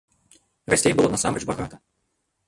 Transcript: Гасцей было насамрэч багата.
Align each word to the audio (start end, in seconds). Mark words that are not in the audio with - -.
Гасцей 0.73 0.93
было 0.99 1.11
насамрэч 1.15 1.43
багата. 1.51 1.75